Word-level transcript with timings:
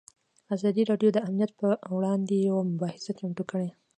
ازادي 0.55 0.83
راډیو 0.91 1.09
د 1.13 1.17
امنیت 1.27 1.51
پر 1.59 1.69
وړاندې 1.95 2.35
یوه 2.47 2.61
مباحثه 2.71 3.11
چمتو 3.19 3.43
کړې. 3.51 3.69